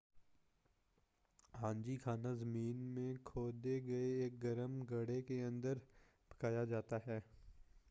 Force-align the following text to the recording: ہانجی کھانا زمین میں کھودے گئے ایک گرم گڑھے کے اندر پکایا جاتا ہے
ہانجی 1.53 1.95
کھانا 1.97 2.33
زمین 2.33 2.81
میں 2.93 3.13
کھودے 3.23 3.79
گئے 3.85 4.11
ایک 4.23 4.41
گرم 4.43 4.81
گڑھے 4.81 5.21
کے 5.21 5.43
اندر 5.43 5.77
پکایا 6.31 6.63
جاتا 6.63 6.97
ہے 7.07 7.19